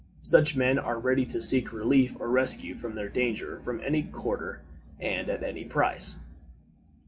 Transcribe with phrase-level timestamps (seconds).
[0.23, 4.63] Such men are ready to seek relief or rescue from their danger from any quarter
[4.99, 6.15] and at any price.